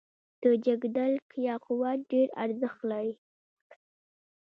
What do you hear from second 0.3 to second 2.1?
د جګدلک یاقوت